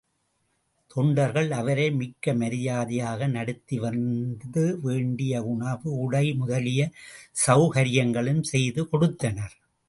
[0.87, 6.89] தொண்டர்கள் அவரை மிக்க மரியாதையாக நடத்திவந்து வேண்டிய உணவு, உடை முதலிய
[7.47, 9.55] சௌகரியங்களும் செய்து கொடுத்தனர்.